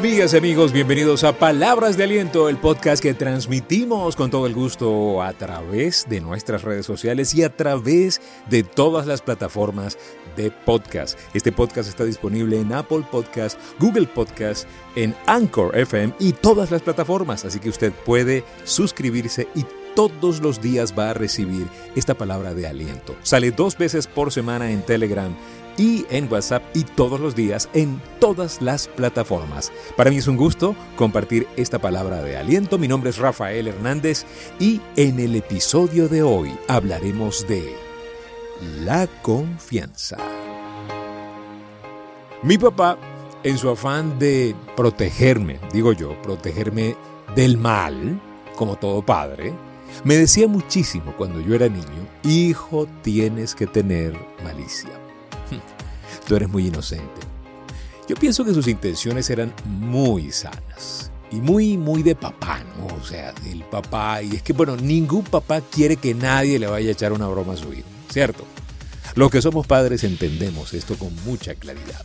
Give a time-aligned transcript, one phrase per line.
[0.00, 4.54] Amigas y amigos, bienvenidos a Palabras de Aliento, el podcast que transmitimos con todo el
[4.54, 9.98] gusto a través de nuestras redes sociales y a través de todas las plataformas
[10.38, 11.18] de podcast.
[11.34, 14.66] Este podcast está disponible en Apple Podcast, Google Podcast,
[14.96, 20.62] en Anchor FM y todas las plataformas, así que usted puede suscribirse y todos los
[20.62, 23.16] días va a recibir esta palabra de aliento.
[23.22, 25.34] Sale dos veces por semana en Telegram
[25.80, 29.72] y en WhatsApp y todos los días en todas las plataformas.
[29.96, 32.76] Para mí es un gusto compartir esta palabra de aliento.
[32.76, 34.26] Mi nombre es Rafael Hernández
[34.58, 37.74] y en el episodio de hoy hablaremos de
[38.84, 40.18] la confianza.
[42.42, 42.98] Mi papá,
[43.42, 46.94] en su afán de protegerme, digo yo, protegerme
[47.34, 48.20] del mal,
[48.54, 49.54] como todo padre,
[50.04, 55.09] me decía muchísimo cuando yo era niño, hijo, tienes que tener malicia.
[56.26, 57.20] Tú eres muy inocente.
[58.08, 62.86] Yo pienso que sus intenciones eran muy sanas y muy, muy de papá, ¿no?
[62.96, 64.22] O sea, del papá.
[64.22, 67.52] Y es que, bueno, ningún papá quiere que nadie le vaya a echar una broma
[67.52, 68.44] a su hijo, ¿cierto?
[69.14, 72.04] Los que somos padres entendemos esto con mucha claridad.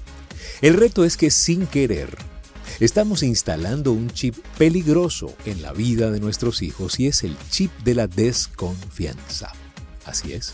[0.61, 2.15] El reto es que sin querer,
[2.79, 7.71] estamos instalando un chip peligroso en la vida de nuestros hijos y es el chip
[7.83, 9.51] de la desconfianza.
[10.05, 10.53] Así es.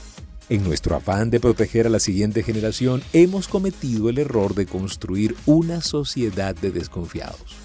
[0.52, 5.34] En nuestro afán de proteger a la siguiente generación, hemos cometido el error de construir
[5.46, 7.56] una sociedad de desconfiados.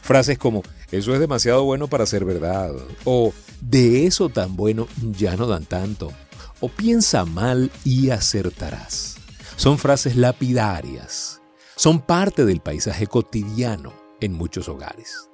[0.00, 2.72] Frases como, eso es demasiado bueno para ser verdad,
[3.02, 4.86] o de eso tan bueno
[5.18, 6.12] ya no dan tanto,
[6.60, 9.16] o piensa mal y acertarás.
[9.56, 11.42] Son frases lapidarias,
[11.74, 15.30] son parte del paisaje cotidiano en muchos hogares.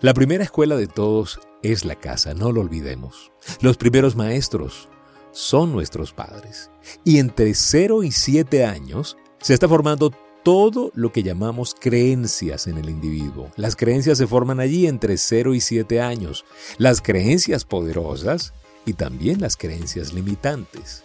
[0.00, 3.32] La primera escuela de todos es la casa, no lo olvidemos.
[3.60, 4.88] Los primeros maestros
[5.32, 6.70] son nuestros padres.
[7.04, 12.78] Y entre 0 y 7 años se está formando todo lo que llamamos creencias en
[12.78, 13.50] el individuo.
[13.56, 16.44] Las creencias se forman allí entre 0 y 7 años.
[16.78, 18.52] Las creencias poderosas
[18.84, 21.04] y también las creencias limitantes.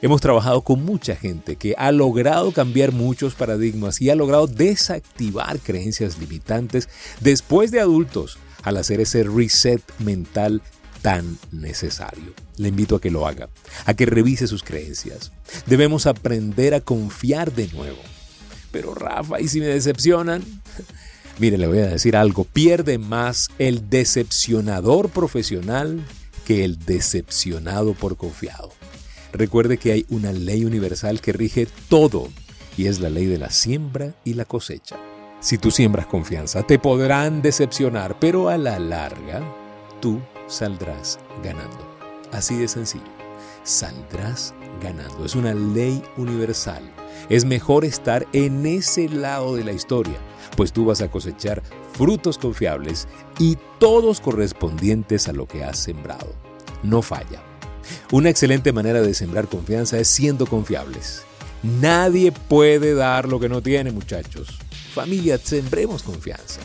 [0.00, 5.58] Hemos trabajado con mucha gente que ha logrado cambiar muchos paradigmas y ha logrado desactivar
[5.58, 6.88] creencias limitantes
[7.20, 10.62] después de adultos al hacer ese reset mental
[11.02, 12.34] tan necesario.
[12.56, 13.48] Le invito a que lo haga,
[13.84, 15.32] a que revise sus creencias.
[15.66, 17.98] Debemos aprender a confiar de nuevo.
[18.70, 20.42] Pero Rafa, ¿y si me decepcionan?
[21.38, 26.04] Mire, le voy a decir algo, pierde más el decepcionador profesional
[26.44, 28.72] que el decepcionado por confiado.
[29.32, 32.28] Recuerde que hay una ley universal que rige todo
[32.76, 34.96] y es la ley de la siembra y la cosecha.
[35.40, 39.42] Si tú siembras confianza, te podrán decepcionar, pero a la larga,
[40.00, 41.78] tú saldrás ganando.
[42.32, 43.04] Así de sencillo.
[43.64, 45.24] Saldrás ganando.
[45.24, 46.82] Es una ley universal.
[47.28, 50.16] Es mejor estar en ese lado de la historia,
[50.56, 56.32] pues tú vas a cosechar frutos confiables y todos correspondientes a lo que has sembrado.
[56.82, 57.42] No falla.
[58.12, 61.22] Una excelente manera de sembrar confianza es siendo confiables.
[61.62, 64.58] Nadie puede dar lo que no tiene, muchachos.
[64.94, 66.60] Familia, sembremos confianza.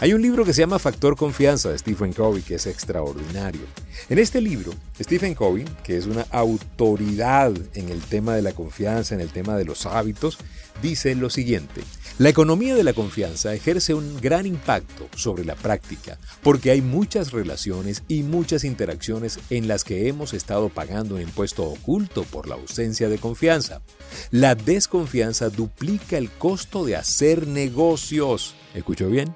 [0.00, 3.62] Hay un libro que se llama Factor Confianza de Stephen Covey que es extraordinario.
[4.08, 9.16] En este libro, Stephen Covey, que es una autoridad en el tema de la confianza,
[9.16, 10.38] en el tema de los hábitos,
[10.80, 11.82] dice lo siguiente.
[12.18, 17.32] La economía de la confianza ejerce un gran impacto sobre la práctica porque hay muchas
[17.32, 22.54] relaciones y muchas interacciones en las que hemos estado pagando un impuesto oculto por la
[22.54, 23.82] ausencia de confianza.
[24.30, 28.54] La desconfianza duplica el costo de hacer negocios.
[28.74, 29.34] ¿Escuchó bien?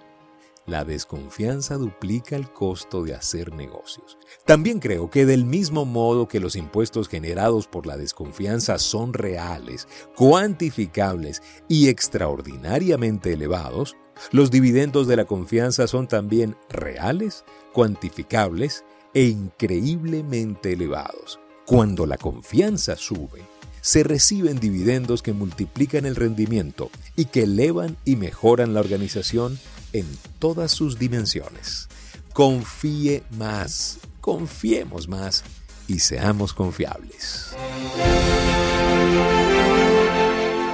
[0.67, 4.17] La desconfianza duplica el costo de hacer negocios.
[4.45, 9.89] También creo que del mismo modo que los impuestos generados por la desconfianza son reales,
[10.17, 13.97] cuantificables y extraordinariamente elevados,
[14.31, 18.84] los dividendos de la confianza son también reales, cuantificables
[19.15, 21.41] e increíblemente elevados.
[21.67, 23.43] Cuando la confianza sube,
[23.81, 29.59] se reciben dividendos que multiplican el rendimiento y que elevan y mejoran la organización
[29.92, 30.06] en
[30.39, 31.89] todas sus dimensiones.
[32.33, 35.44] Confíe más, confiemos más
[35.89, 37.54] y seamos confiables.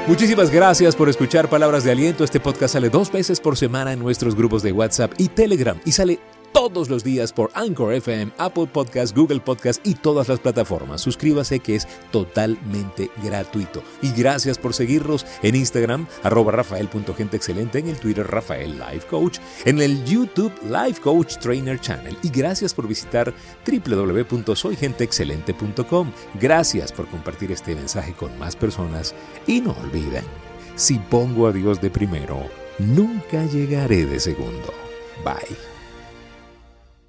[0.07, 2.25] Muchísimas gracias por escuchar Palabras de Aliento.
[2.25, 5.93] Este podcast sale dos veces por semana en nuestros grupos de WhatsApp y Telegram y
[5.93, 6.19] sale
[6.59, 11.01] todos los días por Anchor FM, Apple Podcast, Google Podcast y todas las plataformas.
[11.01, 13.81] Suscríbase que es totalmente gratuito.
[14.03, 19.81] Y gracias por seguirnos en Instagram, arroba rafael.genteexcelente, en el Twitter Rafael Life Coach, en
[19.81, 22.19] el YouTube Life Coach Trainer Channel.
[22.25, 23.33] Y gracias por visitar
[23.65, 26.11] www.soygenteexcelente.com.
[26.41, 29.15] Gracias por compartir este mensaje con más personas.
[29.47, 30.25] Y no olviden,
[30.75, 32.49] si pongo a Dios de primero,
[32.81, 34.75] nunca llegaré de segundo.
[35.25, 35.78] Bye.